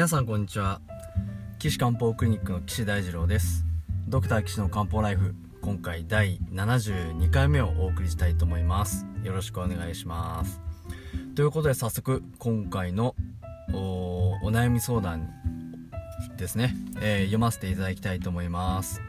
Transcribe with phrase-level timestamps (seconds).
[0.00, 0.80] 皆さんこんにちは。
[1.58, 3.66] 岸漢方クリニックの岸大二郎です。
[4.08, 9.04] ドクター岸の漢方ライフ今回第72回目をお送りしたいと思います。
[9.22, 10.58] よろしくお願いします。
[11.34, 13.14] ということで早速今回の
[13.74, 15.28] お悩み相談
[16.38, 19.02] ですね、えー、読ませていただきたいと思います。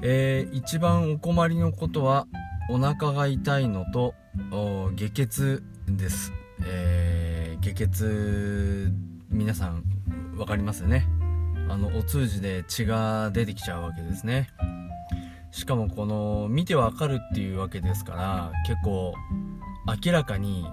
[0.00, 2.26] えー、一番お困りのことは
[2.70, 4.14] お腹が痛いのと
[4.94, 6.32] 下血です、
[6.64, 9.82] えー、下血皆さん
[10.34, 11.06] 分かりますよね
[11.68, 14.48] あのお通じで血が出てきちゃうわけですね
[15.50, 19.14] しかもこの見てわかるっていうわけですから結構
[20.04, 20.66] 明らかに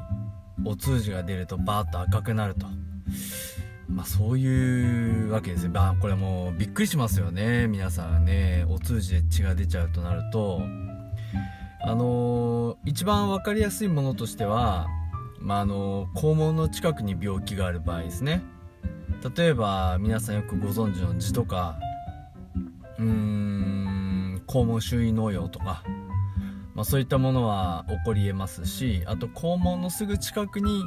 [0.66, 2.67] お通じが出るとバーッと赤くなると
[3.88, 5.72] まあそういうわけですよ。
[5.72, 7.68] まあこれもうびっくりしますよね。
[7.68, 10.62] 皆さんね、お通じで血が出ちゃうとなると、
[11.81, 14.88] あのー、一番わかりやすいものとしては、
[15.45, 18.41] まあ、あの肛門の近くに病気がある場合ですね。
[19.38, 21.78] 例えば皆さんよくご存知の痔とか
[22.97, 25.83] うーん肛門周囲農用とか、
[26.73, 30.83] まあ、そういったものは起こりえますしあと肛門のすぐ近くに、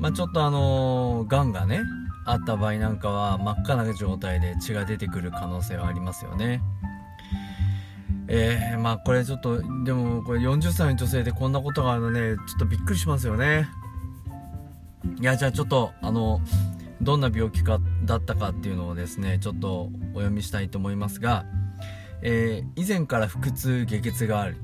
[0.00, 1.82] まあ、ちょっとあのがんがね
[2.26, 6.62] あった場合なんかは真っ赤な状態で血が出てくる可能性はありますよね。
[8.30, 13.68] えー、まあこれちょっとでもこれ40歳の女性でこんなことがあるのねちょっとびっくりしますよね。
[15.20, 16.40] いやじゃあちょっとあの
[17.00, 21.44] どんな病気かだったかっていうのをですねちょっとお読みしたいと思いますが、
[22.22, 24.56] えー、以前から腹痛下血がある。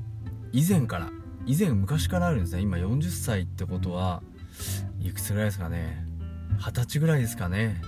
[0.51, 1.09] 以前から。
[1.47, 2.61] 以前昔からあるんですね。
[2.61, 4.23] 今40歳ってことは
[4.99, 6.03] いくつぐらいですかね。
[6.57, 7.81] 二十歳ぐらいですかね。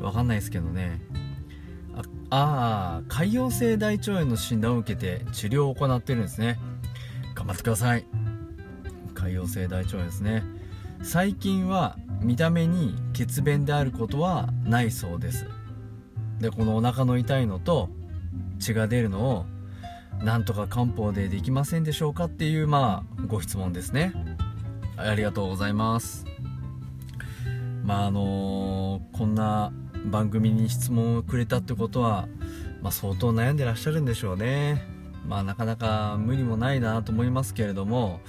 [0.00, 1.00] わかんないですけどね。
[2.30, 6.58] ああ潰瘍性大腸炎の診断を受けて治療を行ってるんですね。
[7.34, 8.06] 頑張ってください。
[9.14, 10.57] 潰瘍性大腸炎ですね。
[11.02, 15.46] 最近は見た目に血便であることはないそうです。
[16.40, 17.88] でこのお腹の痛いのと
[18.58, 19.46] 血が出るのを
[20.22, 24.12] なんとか漢方でできませんでしょうかっていうまあご質問ですね。
[24.96, 26.26] ありがとうございます。
[27.84, 29.72] まああのー、こんな
[30.06, 32.28] 番組に質問をくれたってことは、
[32.82, 34.82] まあ、相当悩んでらっしゃるんでしょうね。
[35.26, 38.20] まあなかなか無理もないなと思いますけれども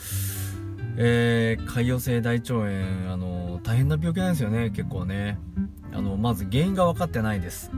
[1.02, 5.40] えー、潰瘍性大腸炎あの大変な病気なんですよね結構ね。
[5.94, 7.72] あのまず原因が分かってないです。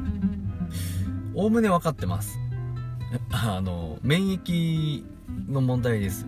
[1.34, 2.40] おおむね分かってます。
[3.32, 5.06] あの免疫
[5.48, 6.26] の問題です。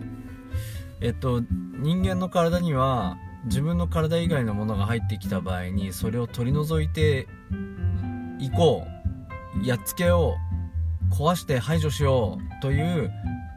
[1.00, 1.42] えっと
[1.78, 7.26] 人間の体には自分の体以外のものが入ってきた場合にそれを取り除いて
[8.38, 8.94] いこう。
[9.62, 10.36] やっつけよ
[11.10, 13.12] う壊して排除しようという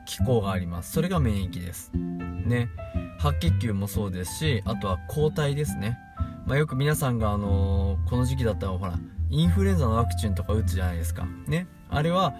[0.06, 0.92] 機構があります。
[0.92, 1.92] それが免疫です。
[1.96, 2.70] ね。
[3.18, 5.98] 白血球もそうですしあとは抗体ですね、
[6.46, 9.00] まあ、よく皆さんが、あのー、この時期だったらほら
[9.30, 11.28] インフルエンザのワクチンとか打つじゃないですか。
[11.48, 11.68] ね。
[11.90, 12.34] あれは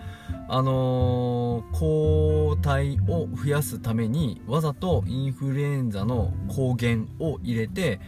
[0.48, 8.00] あのー、抗体を増やすためにわざとインフルエンザの抗原を入れて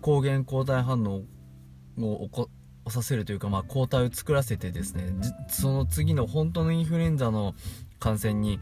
[0.00, 1.22] 抗原抗体反応
[1.98, 2.50] を起こ
[2.88, 5.04] させるというか、まあ、抗体を作らせてですね
[5.48, 7.54] その次の本当のインフルエンザの
[8.02, 8.58] 感染に、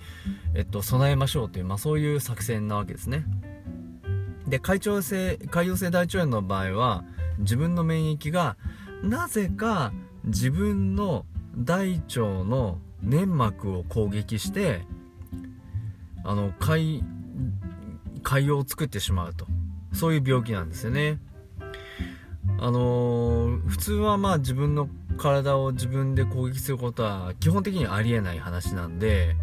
[0.55, 3.25] えっと、備えましょうという、まあ、そういう作戦なわけですね。
[4.47, 7.05] で潰瘍性潰瘍性大腸炎の場合は
[7.39, 8.57] 自分の免疫が
[9.03, 9.93] なぜか
[10.25, 11.25] 自分の
[11.57, 14.83] 大腸の粘膜を攻撃して
[16.25, 17.03] あの潰
[18.23, 19.47] 瘍を作ってしまうと
[19.93, 21.19] そういう病気なんですよね
[22.59, 24.89] あのー、普通はまあ自分の
[25.21, 29.37] 体を自分で攻撃することは基本的にありえない話なんで、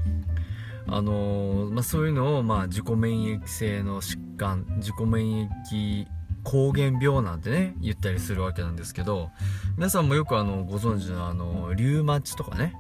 [0.88, 6.08] あのー、まあ、そういうのをまあ自己免疫性の疾患自己免疫
[6.44, 9.30] 膠原病なんてね言ったりするわけなんですけど
[9.76, 12.74] 皆さんもよくあのご存知のあのリュウマチとかね。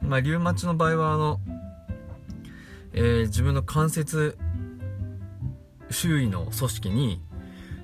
[0.00, 1.40] まあリュウマチの場合はあの、
[2.92, 4.36] えー、自分の関節
[5.90, 7.20] 周囲の組織に、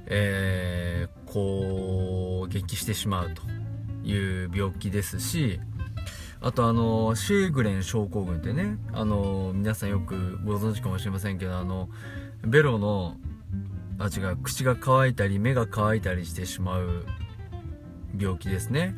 [0.06, 3.57] えー、攻撃してしまうと。
[4.10, 5.60] いう病気ですし
[6.40, 11.88] あとあのシェーグレン症候群ってねあの皆さんよくご存知かもしれませんけどあの
[12.46, 13.16] ベロの
[13.98, 17.04] あ違う口が乾いたり目が乾いたりしてしまう
[18.16, 18.94] 病気ですね。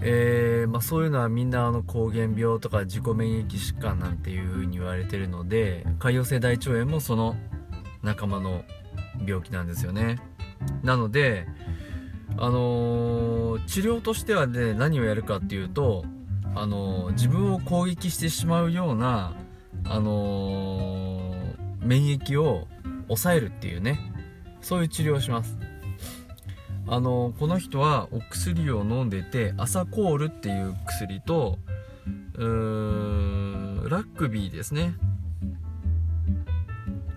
[0.00, 7.36] えー、まあ、そういうのはみんなあの膠原病とか自己免疫疾患なんていう風に言われてるので潰瘍性大腸炎もその
[8.02, 8.64] 仲間の
[9.24, 10.18] 病気なんですよね。
[10.82, 11.46] なので
[12.36, 16.04] あのー、治療としてはね何をやるかっていうと
[16.54, 19.34] あのー、自分を攻撃してしまうような
[19.84, 21.34] あの
[21.80, 22.66] 免疫を
[23.06, 23.98] 抑えるっていうね
[24.60, 25.58] そういう治療をします。
[26.86, 31.58] あのこの人はお薬を飲んでてアサコールっていう薬と
[32.34, 34.94] うーラックビーですね。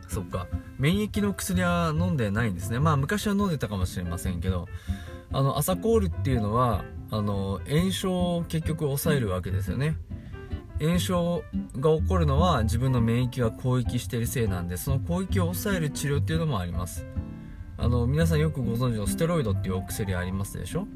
[0.07, 0.47] そっか。
[0.77, 2.79] 免疫の薬は飲んでないんですね。
[2.79, 4.67] まあ昔は飲んでたかもしれませんけど
[5.31, 9.97] あのアサコールっていうのはあの炎症を結局抑えるわけですよね。
[10.79, 11.43] 炎症
[11.79, 17.05] が起こるのは自分の免疫が攻撃しているせいなんでその攻撃を抑える治療っていうのもあります。
[17.77, 20.87] あの皆さんよくご存知のステロイドっていうお薬ありますでしょ？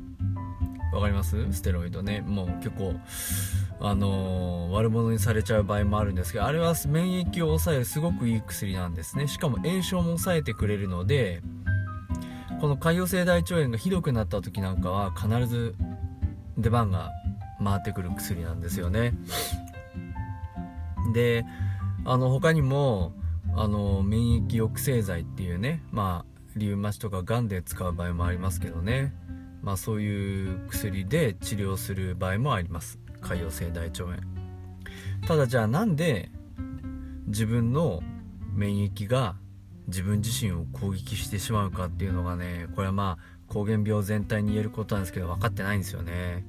[0.94, 1.52] わかります？
[1.52, 2.22] ステロイドね。
[2.22, 2.94] もう結構
[3.80, 9.28] あのー、悪者にされちゃう場合もあるんですけどあれは免疫を抑えるすごくいい薬なんですね。
[9.28, 11.42] しかも炎症も抑えてくれるので
[12.62, 15.74] この潰瘍性大腸炎がひどくなった時なんかは必ず
[16.60, 17.10] 出番が
[17.64, 19.14] 回ってくる薬なんですよね。
[21.12, 21.44] で
[22.06, 23.14] あの他にも
[23.56, 29.12] あの免疫抑制剤っていうねまあリウマチとかがんで使う場合もありますけどね。
[29.64, 33.00] まあそういう薬で治療する場合もあります。
[33.24, 34.18] 潰瘍性大腸炎。
[35.28, 36.30] ただじゃあなんで
[37.26, 38.04] 自分の
[38.54, 39.36] 免疫が
[39.92, 46.46] 自分自身を攻撃してしまうかっていうのがねこれはまあ膠原病全体に言えることなんですけど分かってないんですよね。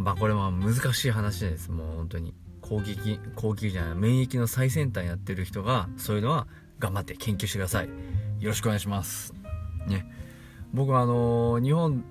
[0.00, 1.70] まあこれは難しい話です。
[1.70, 2.34] もう本当に。
[2.62, 6.46] 攻撃攻撃じゃない免疫の最先端やってる人がそういうのは
[6.78, 7.88] 頑張って研究してください。
[8.38, 9.34] よろしくお願いします。
[9.88, 10.06] ね。
[10.72, 12.04] 僕はあの日本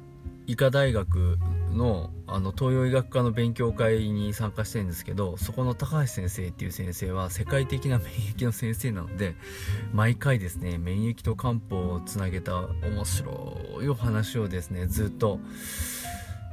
[0.48, 1.38] 医科大学
[1.74, 9.36] のあの東洋医学科の勉強会に参加してるんですけどそこの高橋先生っていう先生は世界的な免疫の先生なので
[9.94, 15.40] 毎回ですね免疫と漢方をつなげた面白いお話をですねずっと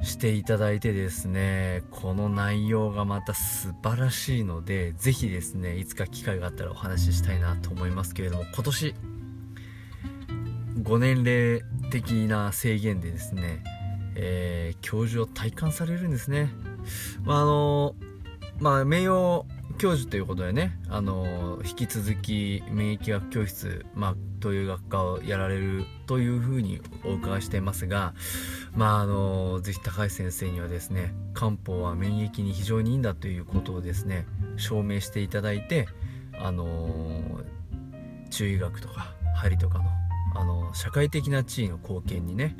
[0.01, 8.95] していただいてですねこの内容がまた素晴らしいので是非ですねいつか機会があったらお話ししたいなと思いますけれども今年
[10.81, 13.63] 5年齢的な制限でですね、
[14.19, 16.49] えー、教授を体感されるんですね。
[17.23, 17.95] まああの
[18.59, 19.45] まあ名誉
[19.77, 28.15] 教授ということでね、あの引き続き免疫学教室、まあ、という学科をやられるというふうにお伺いしていますが、
[28.75, 34.25] まあ、あのぜひ高橋先生にはですね漢方は免疫に非常にいいんだということをですね
[34.55, 35.87] 証明していただいて、
[36.39, 37.41] あの
[38.31, 39.85] 中医学とか針とかの、
[40.35, 42.57] あの社会的な地位の貢献にね、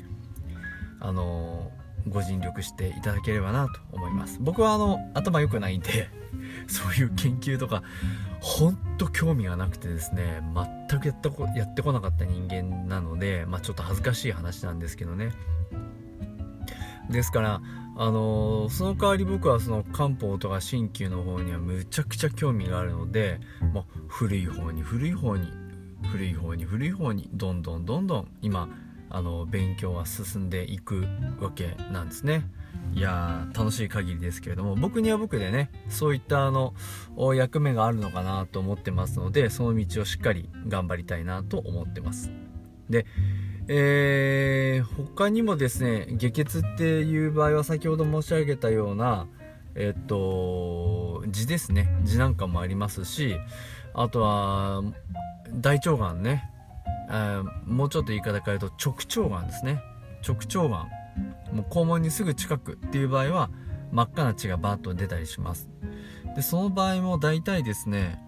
[1.00, 1.70] あの
[2.06, 4.38] ご尽力していただければなと思います。
[4.40, 6.10] 僕はあの頭良くないんで
[6.66, 7.82] そういう研究とか
[8.40, 10.42] ほんと興味がなくてですね
[10.88, 15.32] 全くやったこやってこなかった人間なので、まあ、ちょっと恥ずかしい話なんですけどね。
[17.10, 17.60] ですから
[18.00, 23.40] あの、その代わり僕はその漢方とか鍼灸の方にはむちゃくちゃ興味があるので
[23.72, 25.52] もう古い方に古い方に
[26.12, 28.68] 古い方に古い方にどんどんどんどん今
[29.10, 31.06] あの勉強は進んでいく
[31.40, 32.44] わけなんですね。
[32.94, 36.74] いやー楽しい限りですけれども僕には僕でねそういったあの
[37.34, 42.30] 役目があるのかなと思ってますのでその道をしっかり頑張りたいなと思ってます。
[42.88, 43.06] で
[43.70, 49.26] えー、他にもですね下血っていう場合は先ほど申し上げたような
[49.74, 51.94] えっと痔ですね。
[52.04, 53.36] 痔なんかもありますし
[53.94, 54.82] あとは
[55.52, 56.50] 大腸がんね、
[57.10, 59.82] え、もうちょっと言い方変えると直腸がんですね。
[60.26, 60.98] 直腸がん。
[61.52, 63.50] もう肛門にすぐ近くっていう場合は
[63.90, 65.68] 真っ赤な血がバーッと出たりします。
[66.36, 68.22] でその場合も大体ですね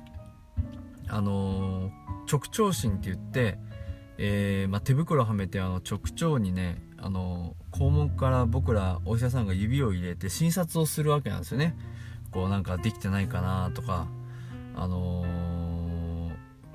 [1.09, 1.91] あのー、
[2.31, 3.59] 直腸診って言って、
[4.19, 11.77] えー、まあ、手袋はめてあの直腸にねあの肛門から僕らお医者さんが指を入れて診察をするわけなんですよね。
[12.31, 14.07] こうなんかできてないかなとか
[14.77, 15.25] あの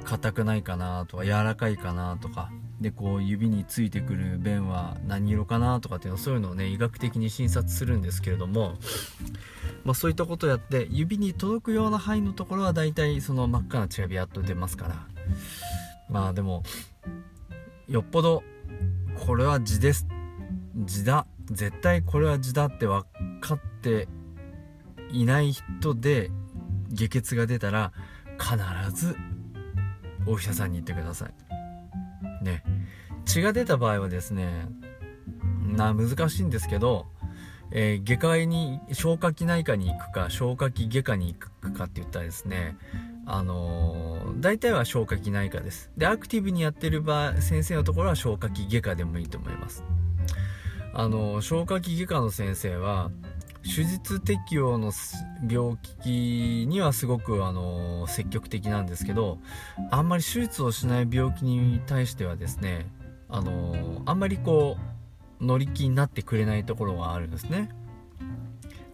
[0.05, 2.51] 硬、くないかなとか柔らかいかなとか。
[2.81, 8.73] でこう指についてくる便は何色かなとかっていうのそういうのをね医学的に診察するんですけれども、
[9.85, 15.07] まあ、そういったことをやって指に届くような範囲のところは大体その真っ赤な血がビヤッと出ますから。
[16.09, 16.63] まあでも
[17.87, 18.43] よっぽど
[19.25, 20.07] これは字です
[20.75, 23.07] 字だ絶対これは字だって分
[23.39, 24.07] かって
[25.11, 26.31] いない人で
[26.91, 27.93] 下血が出たら
[28.39, 28.55] 必
[28.91, 29.15] ず
[30.27, 32.43] お医者さんに行ってください。
[32.43, 32.63] ね。
[33.25, 34.67] 血が出た場合はですね
[35.65, 37.07] な難しいんですけど、
[37.71, 42.77] えー、外科医に消化器内科に行くか消化器外科に行くかって言ったらですね
[43.25, 45.89] あのー、大体は消化器内科です。
[45.97, 49.83] でアクティブにやってる場合先生のところは消化器外科でもいいと思います。
[50.93, 53.09] あのー、消化器外科の先生は
[53.65, 54.91] 手術適用の
[55.49, 59.39] 病気にはすごくあの積極的なんですけど
[59.89, 62.85] あんまり手術をしない病気に対してはですね
[63.27, 64.77] あのあんまりこ
[65.41, 67.69] う乗り気になってくれないところがあるんですね。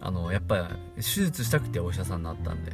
[0.00, 0.64] あのやっぱり
[0.96, 2.72] 手術したくてお医者さんになったんで。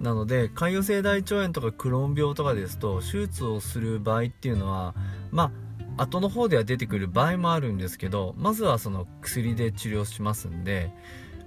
[0.00, 4.94] なので潰瘍性大腸炎とかクローン病とかですと手術をする場合っていうのは
[5.30, 5.50] まあ
[5.96, 10.90] 後の方では出てくる場合もあるんですけどまずはその薬で治療しますんで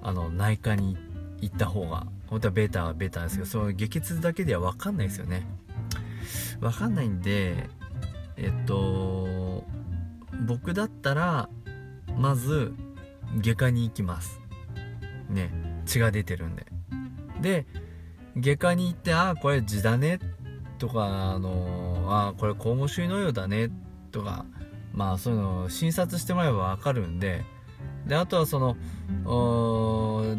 [0.02, 0.98] あの内科に
[1.42, 5.46] 行った方が本当はベータはベータですけどその下血だけでは分かんないですよね。
[6.60, 7.70] 分かんないんで
[8.36, 9.64] えっと
[10.46, 11.50] 僕だったら
[12.18, 12.74] まず
[13.42, 14.40] 外科に行きます。
[15.30, 15.52] ね
[15.86, 16.66] 血が出てるんで。
[17.42, 17.66] で
[18.38, 20.20] 外科に行ってああこれ痔だね。
[20.80, 23.70] とかあのああこれ肛門腫のようだね
[24.18, 24.46] とか
[24.94, 27.46] まあそういうのを診察してもらえば分かるんで
[28.08, 28.76] であとはその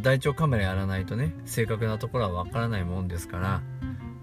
[0.03, 3.63] 大腸カメラやらないとね正確なところは分からないもんですから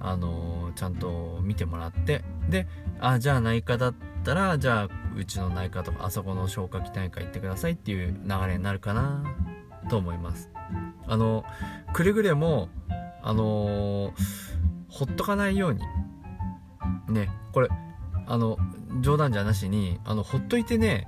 [0.01, 2.67] あのー、ちゃんと見てもらってで
[2.99, 9.23] あじゃあ内科だったらじゃあうちの内科とかあそこの消化器内科行ってくださいっていう流れになるかな
[9.89, 10.49] と思います。
[11.07, 11.45] あの
[11.93, 12.69] くれぐれも
[13.23, 14.13] あのー、
[14.89, 15.81] ほっとかないように
[17.13, 17.69] ねこれ
[18.27, 18.57] あの
[19.01, 21.07] 冗談じゃなしにあのほっといてね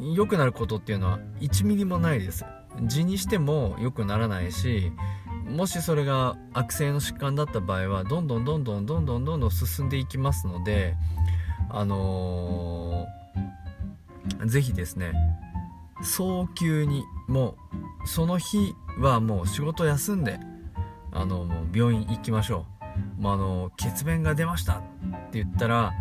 [0.00, 2.44] 良くなることっていうのは1ミリもないです。
[2.82, 4.92] 痔にしても良くならないし
[5.48, 10.94] もしそれが悪性の疾患だった場合はどんどんどんどんどんどんどんどん進んでいきますので
[11.70, 15.12] あのー、ぜひですね
[16.02, 17.56] 早急にも
[18.04, 20.38] うその日はもう仕事休んで
[21.12, 22.66] あのもう病院行きましょ
[23.18, 24.82] う、もうあの血便が出ましたっ
[25.30, 25.92] て言ったら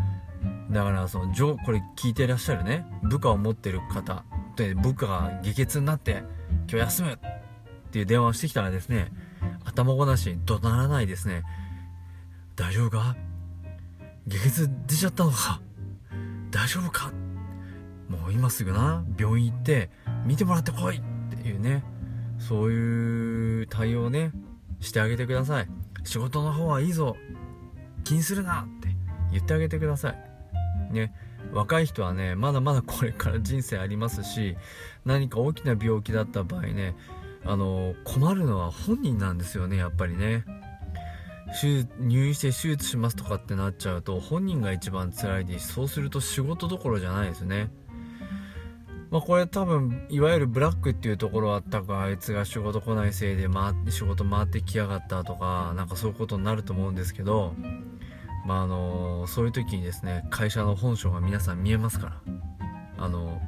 [0.71, 2.85] だからそのこれ聞いてらっしゃるね。
[3.03, 4.23] 部下を持ってる方
[4.55, 6.23] で部下が下血になって
[6.67, 7.17] 今日休むっ
[7.91, 9.11] ていう電話をしてきたらですね
[9.63, 11.43] 頭ごなしに怒鳴らないですね。
[12.55, 13.15] 大丈夫か？
[14.27, 15.61] 下血出ちゃったのか？
[16.51, 17.11] 大丈夫か？
[18.09, 19.03] もう今すぐな。
[19.17, 19.89] 病院行って
[20.25, 20.97] 見てもらってこい！
[20.97, 21.01] っ
[21.37, 21.83] ていうね。
[22.39, 24.31] そういう対応ね
[24.79, 25.67] してあげてください。
[26.03, 27.17] 仕事の方はいいぞ。
[28.03, 28.61] 気にするな！
[28.61, 28.89] って
[29.31, 30.34] 言ってあげてください。
[30.91, 31.13] ね
[31.53, 34.57] 若い人はねまだまだこれから人生ありますし
[35.05, 36.95] 何か大きな病気だった場合ね
[37.45, 40.43] あの困るのは本人なんですよねやっぱりね。
[41.99, 47.69] 入院して手術しますとかってなっちゃうと本人が一番辛いでそうすると仕事どころじゃないですね。
[49.11, 57.53] まあこれ多分いわゆるブラックっていうところはあったかあいつが仕事来ないせいで回仕事回ってきやがったとかなんかそういうことになると思うんですけど
[58.45, 62.21] まああのそういう時にですね会社の本性が皆さん見えますから。
[62.97, 63.41] あの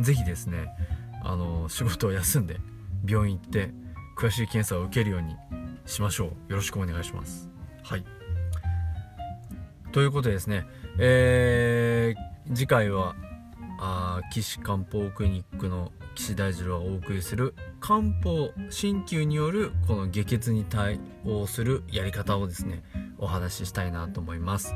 [0.00, 0.68] 是非ですね
[1.22, 2.58] あの仕事を休んで
[3.06, 3.70] 病院行って
[4.16, 5.36] 詳しい検査を受けるように
[5.86, 6.28] しましょう。
[6.28, 7.48] よろしくお願いします。
[7.82, 8.04] はい。
[9.92, 10.66] ということでですね
[10.98, 13.16] えー、次回は
[13.78, 22.82] あ岸漢方クリニックの岸大二郎がお送りする漢方鍼灸によるこの下血に対応するやり方をですね
[23.18, 24.74] お話ししたいなと思います。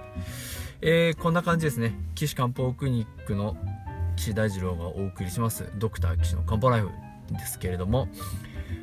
[0.80, 1.98] えー、こんな感じですね。
[2.14, 3.56] 岸漢方クリニックの
[4.16, 6.90] 岸大二郎がお送りします、ドクター岸の漢方ライフ
[7.30, 8.08] ですけれども、